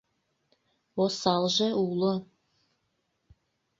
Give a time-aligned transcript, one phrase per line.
[1.03, 2.13] Осалже уло...